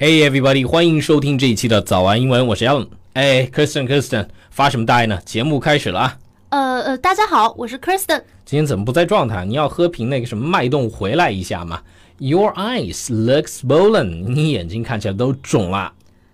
[0.00, 2.86] Hey everybody，欢迎收听这一期的早安英文，我是 Alan。
[3.14, 5.20] 哎，Kristen，Kristen，发什么呆呢？
[5.24, 6.18] 节目开始了啊！
[6.50, 8.22] 呃呃，大家好，我是 Kristen。
[8.44, 9.44] 今天怎么不在状态？
[9.44, 11.82] 你要喝瓶那个什么脉动回来一下吗
[12.18, 15.92] ？Your eyes look swollen，你眼睛看起来都肿了。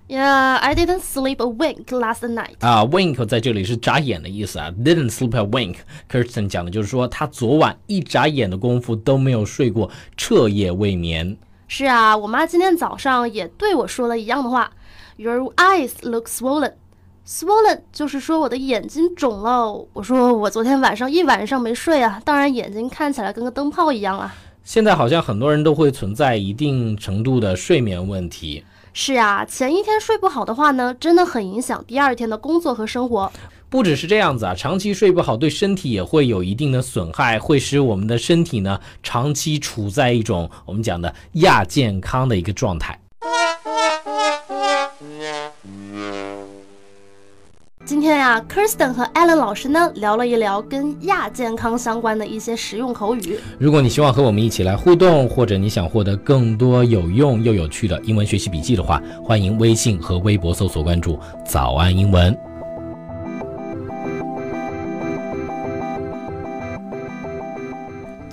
[0.08, 2.56] Yeah, I didn't sleep a wink last night.
[2.60, 4.70] 啊，wink 在这里是眨眼的意思啊。
[4.72, 5.76] Didn't sleep a wink.
[6.12, 11.34] Kristen 讲的就是说他昨晚一眨眼的功夫都没有睡过，彻夜未眠。
[11.66, 14.70] 是啊，我妈今天早上也对我说了一样的话。
[15.16, 16.72] Your eyes look swollen.
[17.26, 19.72] Swollen 就是说我的眼睛肿了。
[19.92, 24.34] 我说我昨天晚上一晚上没睡啊，当然眼睛看起来跟个灯泡一样啊。
[24.62, 28.64] 现在好像很多人都会存在一定程度的睡眠问题。
[28.92, 33.32] 是啊，前一天睡不好的话呢，真的很影响第二天的工作和生活。
[33.74, 42.96] 不只是这样子啊，长期睡不好对身体也会有一定的损害，会使我们的身体呢长期处在一种我们讲的亚健康的一个状态。
[47.84, 53.40] 今天呀，Kirsten 和 Alan 老师呢聊了一聊跟亚健康相关的一些实用口语。
[53.58, 62.32] 如果你希望和我们一起来互动，或者你想获得更多有用又有趣的英文学习笔记的话，欢迎微信和微博搜索关注“早安英文”。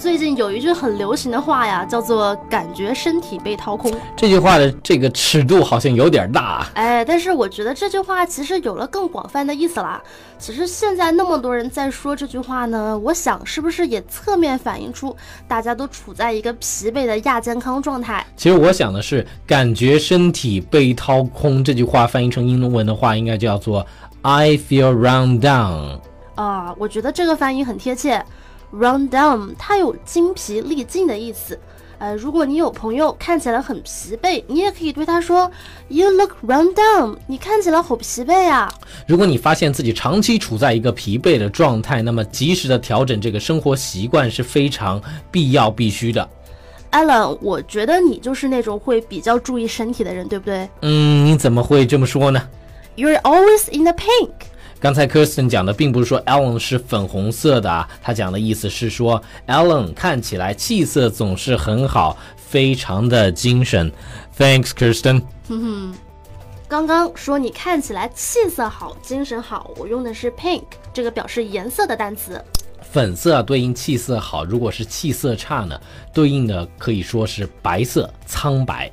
[0.02, 3.94] 最近有一句很流行的话呀，叫做“感觉身体被掏空”。
[4.18, 6.66] 这句话的这个尺度好像有点大。
[6.74, 10.02] 哎，但是我觉得这句话其实有了更广泛的意思啦。
[10.40, 15.16] 其实现在那么多人在说这句话呢，我想是不是也侧面反映出
[15.48, 18.26] 大家都处在一个疲惫的亚健康状态？
[18.36, 23.86] 其实我想的是，“感觉身体被掏空”这句话翻译成英文的话，应该叫做
[24.24, 26.00] “I feel run down”。
[26.34, 28.26] 啊，我觉得这个翻译很贴切。
[28.72, 31.60] Run down，它有精疲力尽的意思。
[32.00, 35.52] 呃，如果你有朋友看起来很疲惫，你也可以对他说
[35.88, 38.74] ，You look run down，你看起来好疲惫啊。
[39.06, 45.00] 如果你发现自己长期处在一个疲惫的状态，那么及时的调整这个生活习惯是非常
[45.30, 46.28] 必要必须的。
[46.92, 50.68] Alan，我觉得你就是那种会比较注意身体的人，对不对？
[50.82, 52.42] 嗯，你怎么会这么说呢
[52.96, 54.32] ？You're always in the pink。
[54.82, 63.92] 刚才 Kirsten 讲的并不是说 Ellen 是粉红色的啊，他讲的意思是说 Ellen 看起来气色总是很好，非常的精神。
[64.36, 65.22] Thanks, Kirsten。
[65.48, 65.94] 哼哼，
[66.68, 72.44] 刚刚说你看起来气色好，精神好，我用的是 pink 这个表示颜色的单词。
[72.82, 75.80] 粉色对应气色好，如果是气色差呢，
[76.12, 78.92] 对应的可以说是白色，苍白。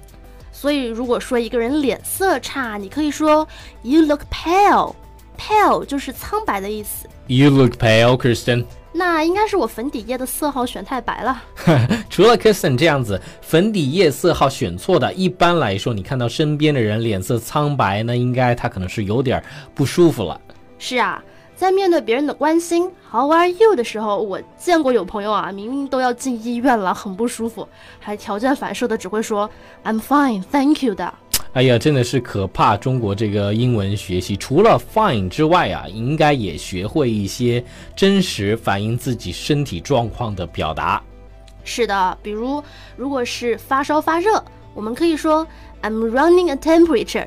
[0.53, 3.49] 所以如果说一个人脸色差，你可以说
[3.81, 4.95] You look pale。
[5.39, 7.09] Pale 就是苍白的意思。
[7.29, 8.65] You look pale, Kristen。
[8.93, 11.43] 那应该是我粉底液的色号选太白了。
[12.11, 19.43] 除了 Kristen 这样子粉底液色号选错的，一般来说，你看到身边的人脸色苍白，那应该他可能是有点
[19.75, 20.41] 不舒服了。
[20.79, 21.23] 是啊，
[21.55, 27.69] 在面对别人的关心 “How are you” 的时候，我见过有朋友啊，明明都要进医院了，很不舒服，
[28.01, 29.49] 还条件反射的只会说
[29.85, 31.13] “I'm fine, thank you” 的。
[31.59, 32.77] 哎呀，真的是可怕！
[32.77, 37.65] 中国这个英文学习，除了 fine 之外啊，应该也学会一些
[37.97, 41.03] 真实反映自己身体状况的表达。
[41.65, 42.63] 是的，比如
[42.97, 44.41] 如果是发烧发热，
[44.73, 45.45] 我们可以说
[45.83, 47.27] I'm running a temperature。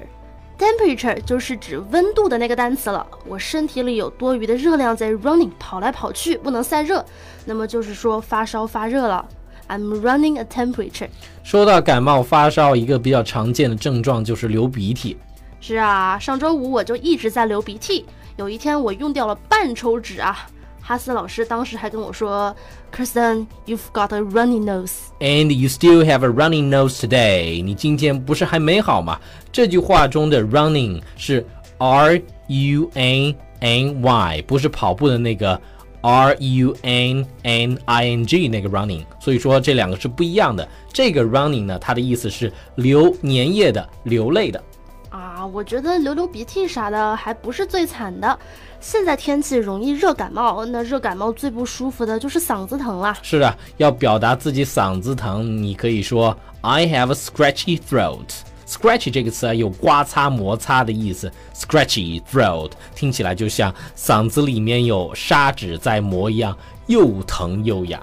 [0.57, 3.05] temperature 就是指温度的那个单词了。
[3.27, 7.05] 我身体里有多余的热量在 running 跑来跑去，不能散热，
[7.43, 9.27] 那么就是说发烧发热了。
[9.71, 11.07] I'm running a temperature。
[11.43, 15.15] 说到感冒发烧，一个比较常见的症状就是流鼻涕。
[15.61, 18.05] 是啊，上周五我就一直在流鼻涕。
[18.35, 20.45] 有一天我用掉了半抽纸啊，
[20.81, 22.53] 哈斯老师当时还跟我说
[22.93, 27.63] ，Kristen, you've got a runny nose, and you still have a runny nose today。
[27.63, 29.17] 你今天不是还没好吗？
[29.53, 31.45] 这句话中的 running 是
[31.77, 35.61] R U N N Y，不是跑步的那个。
[36.01, 40.67] R U N N I N G 那个 running，所以说这两个是不一样的。
[40.91, 44.61] 这个 running 呢，它的意思是流粘液的、流泪的。
[45.09, 48.39] 啊，我觉得流流鼻涕啥的还不是最惨的。
[48.79, 53.15] 现在天气容易热感冒，那热感冒最不舒服的就是嗓子疼了。
[53.21, 58.39] 是的，要表达自己嗓子疼，你可以说 I have a scratchy throat。
[58.71, 61.29] Scratchy 这个词啊，有刮擦、摩擦的意思。
[61.53, 66.57] Scratchy throat 听起来就像嗓子里面有砂纸在磨一样，
[66.87, 68.01] 又疼又痒。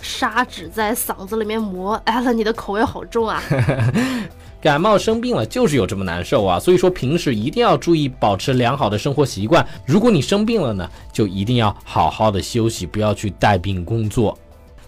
[0.00, 3.42] 砂纸在嗓子里面磨， 艾伦，你的口味好重啊！
[4.60, 9.66] 感冒生病了就是有这么难受啊，所以说平时一定要注意保持良好的生活习惯。
[9.86, 14.38] 如果你生病了呢，就一定要好好的休息，不要去带病工作。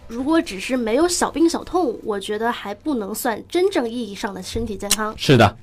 [0.08, 5.12] 如果只是没有小病小痛，我觉得还不能算真正意义上的身体健康。
[5.16, 5.56] 是的，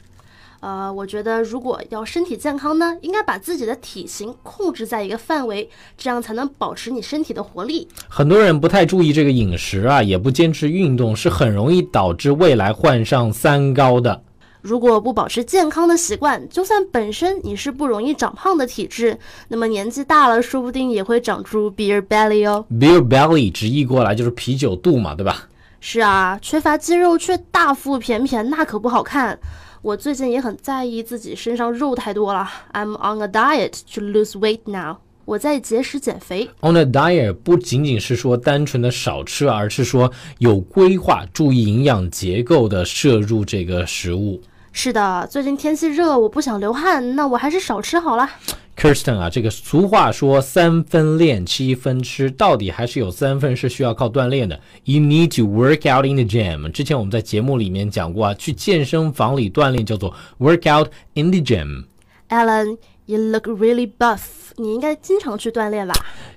[0.60, 7.88] 呃，我觉得如果要身体健康呢，应该把自己的体型控制在一个范围，这样才能保持你身体的活力。
[8.10, 14.22] 很多人不太注意这个饮食啊，也不坚持运动，是很容易导致未来患上三高的。
[14.64, 19.20] 如果不保持健康的习惯，就算本身你是不容易长胖的体质，
[19.50, 22.66] 那么年纪大了，说不定也会长出 beer belly 哦。
[22.72, 25.50] Beer belly 直译过来就是啤酒肚嘛，对吧？
[25.82, 29.38] 是啊，缺乏肌肉却大腹便便，那可不好看。
[29.82, 32.50] 我最近也很在意自己身上肉太多了。
[32.72, 35.00] I'm on a diet to lose weight now。
[35.26, 36.50] 我在节食减肥。
[36.62, 44.42] On a diet 不仅仅是说单纯的少吃，而是说有规划、注意营养结构的摄入这个食物。
[44.76, 48.28] 是的，最近天气热，我不想流汗，那我还是少吃好了。
[48.76, 54.60] Kirsten 啊，这个俗话说三分练，七分吃，到底还是有三分是需要靠锻炼的。
[54.86, 56.72] You need to work out in the gym。
[56.72, 61.84] 之前我们在节目里面讲过啊，去健身房里锻炼叫做 work out in the gym。
[62.30, 64.22] Alan, you look really buff。
[64.58, 65.94] 你应该经常去锻炼吧？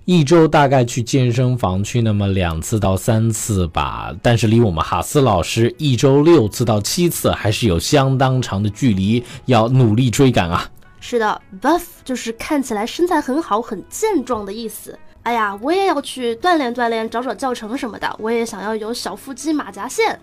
[0.07, 10.71] 一周大概去健身房去那么两次到三次吧，但是离我们哈斯老师一周六次到七次还是有相当长的距离，要努力追赶啊。
[10.99, 14.99] 是的，buff 就是看起来身材很好、很健壮的意思。
[15.25, 18.17] 哎呀，我也要去锻炼锻炼，找找教程什么的。
[18.19, 20.19] 我也想要有小腹肌、马甲线。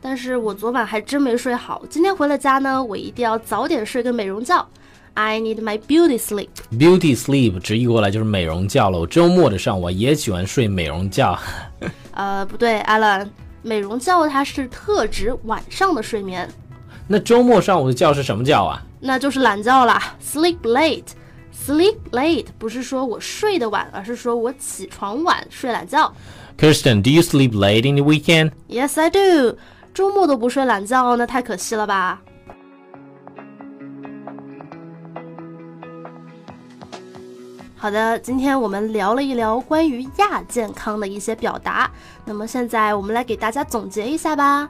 [0.00, 4.66] 但是我昨晚还真没睡好，今天回了家呢，我一定要早点睡个美容觉。
[5.18, 6.50] I need my beauty sleep。
[6.70, 8.98] Beauty sleep 直译过来就是美容觉了。
[8.98, 11.38] 我周末的上午也喜欢睡美容觉。
[12.12, 13.26] 呃，不对，Alan，
[13.62, 16.46] 美容觉它是特指晚上的睡眠，
[17.08, 18.82] 那周末上午的觉是什么觉啊？
[19.00, 21.04] 那就是懒觉啦，sleep late。
[21.66, 26.12] Sleep late 不是说我睡得晚，而是说我起床晚，睡懒觉。
[26.58, 28.50] Kirsten, do you sleep late in the weekend?
[28.68, 29.56] Yes, I do。
[29.94, 32.20] 周末都不睡懒觉，那太可惜了吧？
[37.75, 41.89] 好的，今天我们聊了一聊关于亚健康的一些表达。
[42.25, 44.69] 那么现在我们来给大家总结一下吧。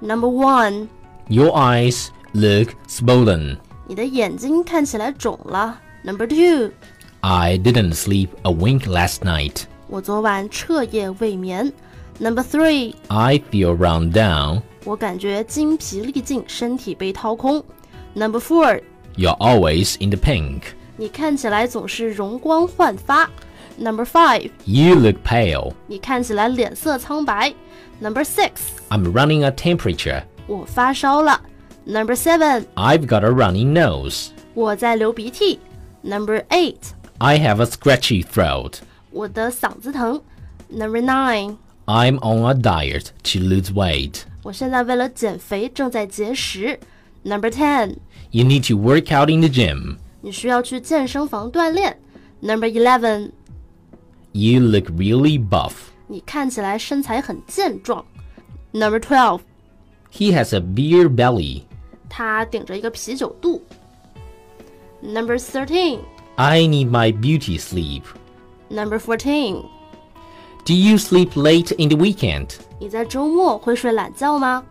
[0.00, 0.88] Number one，
[1.28, 3.58] Your eyes look swollen.
[3.86, 5.80] 你的眼睛看起来肿了。
[6.02, 6.72] Number two，
[7.20, 9.62] I didn't sleep a wink last night.
[9.86, 11.72] 我昨晚彻夜未眠。
[12.18, 14.62] Number three， I feel run down.
[14.84, 17.64] 我感觉精疲力尽，身体被掏空。
[18.14, 18.80] Number four，
[19.16, 20.62] You're always in the pink.
[20.96, 23.28] 你看起来总是容光焕发。
[23.78, 25.72] Number five， You look pale.
[25.86, 27.54] 你看起来脸色苍白。
[28.00, 28.50] Number six，
[28.88, 30.24] I'm running a temperature.
[30.46, 31.40] 我发烧了。
[31.86, 34.28] Number seven， I've got a runny nose.
[34.54, 35.60] 我在流鼻涕。
[36.02, 36.76] Number eight，
[37.18, 38.74] I have a scratchy throat.
[39.10, 40.20] 我的嗓子疼。
[40.70, 41.56] Number nine，
[41.86, 44.22] I'm on a diet to lose weight.
[44.42, 46.78] 我现在为了减肥正在节食。
[47.24, 47.96] Number ten，
[48.30, 49.96] You need to work out in the gym.
[50.22, 51.98] 你需要去健身房锻炼。
[52.40, 53.32] Number eleven，
[54.32, 55.72] You look really buff.
[56.06, 58.04] 你看起来身材很健壮。
[58.72, 59.40] Number twelve，
[60.12, 61.62] He has a beer belly.
[62.08, 63.62] 他顶着一个啤酒肚。
[65.02, 66.00] Number thirteen。
[66.36, 68.02] I need my beauty sleep.
[68.70, 69.64] Number fourteen，
[70.64, 72.50] Do you sleep late in the weekend?
[72.78, 74.64] 你在周末会睡懒觉吗？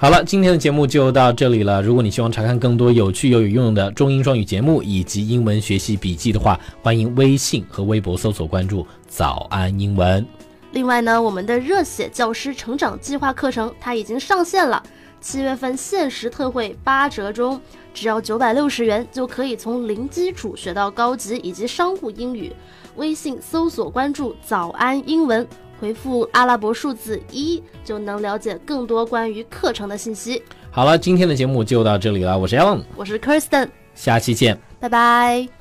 [0.00, 1.82] 好了，今天的节目就到这里了。
[1.82, 10.26] 如果你希望查看更多有趣又有用的中英双语节目以及英文学习笔记的话，欢迎微信和微博搜索关注“早安英文
[10.72, 14.82] 另外呢，我们的热血教师成长计划课程它已经上线了，
[15.20, 17.60] 七月份限时特惠八折中，
[17.92, 22.50] 只要九百六十元就可以从零基础学到高级以及商务英语。
[22.96, 25.46] 微信搜索关注“早安英文”，
[25.80, 30.40] 回复阿拉伯数字一就能了解更多关于课程的信息。”。
[30.70, 32.38] 好了，今天的节目就到这里了。
[32.38, 34.56] 我是 Alan，我是 Kirsten，下期见。
[34.78, 35.59] 拜拜。